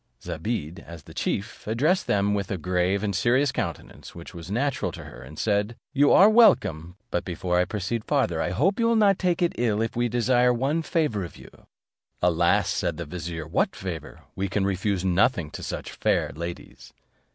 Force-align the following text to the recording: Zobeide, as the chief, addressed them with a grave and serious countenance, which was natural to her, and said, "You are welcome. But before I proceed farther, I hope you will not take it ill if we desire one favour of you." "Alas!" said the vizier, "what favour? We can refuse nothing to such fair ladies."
Zobeide, 0.23 0.79
as 0.79 1.03
the 1.03 1.13
chief, 1.13 1.67
addressed 1.67 2.07
them 2.07 2.33
with 2.33 2.49
a 2.49 2.57
grave 2.57 3.03
and 3.03 3.15
serious 3.15 3.51
countenance, 3.51 4.15
which 4.15 4.33
was 4.33 4.49
natural 4.49 4.91
to 4.93 5.03
her, 5.03 5.21
and 5.21 5.37
said, 5.37 5.75
"You 5.93 6.11
are 6.11 6.27
welcome. 6.27 6.95
But 7.11 7.23
before 7.23 7.59
I 7.59 7.65
proceed 7.65 8.03
farther, 8.05 8.41
I 8.41 8.49
hope 8.49 8.79
you 8.79 8.87
will 8.87 8.95
not 8.95 9.19
take 9.19 9.43
it 9.43 9.53
ill 9.59 9.79
if 9.79 9.95
we 9.95 10.09
desire 10.09 10.51
one 10.53 10.81
favour 10.81 11.23
of 11.23 11.37
you." 11.37 11.51
"Alas!" 12.19 12.67
said 12.67 12.97
the 12.97 13.05
vizier, 13.05 13.45
"what 13.45 13.75
favour? 13.75 14.21
We 14.35 14.49
can 14.49 14.65
refuse 14.65 15.05
nothing 15.05 15.51
to 15.51 15.61
such 15.61 15.91
fair 15.91 16.31
ladies." 16.33 16.93